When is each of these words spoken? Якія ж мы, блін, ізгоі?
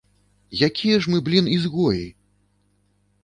Якія 0.67 0.95
ж 1.05 1.11
мы, 1.11 1.17
блін, 1.27 1.49
ізгоі? 1.57 2.05